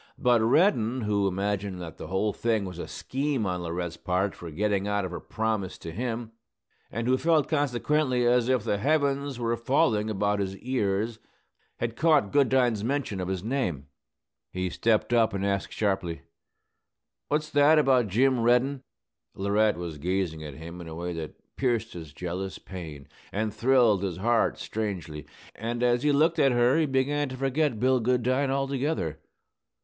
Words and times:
But 0.17 0.41
Reddin, 0.41 1.01
who 1.01 1.27
imagined 1.27 1.79
that 1.79 1.97
the 1.97 2.07
whole 2.07 2.33
thing 2.33 2.65
was 2.65 2.79
a 2.79 2.87
scheme 2.87 3.45
on 3.45 3.61
Laurette's 3.61 3.97
part 3.97 4.33
for 4.33 4.49
getting 4.49 4.87
out 4.87 5.05
of 5.05 5.11
her 5.11 5.19
promise 5.19 5.77
to 5.77 5.91
him, 5.91 6.31
and 6.91 7.05
who 7.05 7.19
felt, 7.19 7.47
consequently, 7.47 8.25
as 8.25 8.49
if 8.49 8.63
the 8.63 8.79
heavens 8.79 9.37
were 9.37 9.55
falling 9.55 10.09
about 10.09 10.39
his 10.39 10.57
ears, 10.57 11.19
had 11.77 11.95
caught 11.95 12.31
Goodine's 12.31 12.83
mention 12.83 13.21
of 13.21 13.27
his 13.27 13.43
name. 13.43 13.89
He 14.51 14.71
stepped 14.71 15.13
up 15.13 15.33
and 15.35 15.45
asked 15.45 15.71
sharply, 15.71 16.23
"What's 17.27 17.51
that 17.51 17.77
about 17.77 18.07
Jim 18.07 18.39
Reddin?" 18.39 18.81
Laurette 19.35 19.77
was 19.77 19.99
gazing 19.99 20.43
at 20.43 20.55
him 20.55 20.81
in 20.81 20.87
a 20.87 20.95
way 20.95 21.13
that 21.13 21.55
pierced 21.57 21.93
his 21.93 22.11
jealous 22.11 22.57
pain 22.57 23.07
and 23.31 23.53
thrilled 23.53 24.01
his 24.01 24.17
heart 24.17 24.57
strangely; 24.57 25.27
and 25.53 25.83
as 25.83 26.01
he 26.01 26.11
looked 26.11 26.39
at 26.39 26.53
her 26.53 26.79
he 26.79 26.87
began 26.87 27.29
to 27.29 27.37
forget 27.37 27.79
Bill 27.79 27.99
Goodine 27.99 28.49
altogether. 28.49 29.19